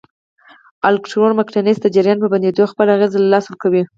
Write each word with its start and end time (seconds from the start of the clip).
الکترو 0.87 1.37
مقناطیس 1.39 1.77
د 1.81 1.87
جریان 1.95 2.17
په 2.21 2.27
بندېدو 2.33 2.63
خپل 2.71 2.87
اغېز 2.95 3.11
له 3.19 3.27
لاسه 3.33 3.47
ورکوي. 3.49 3.83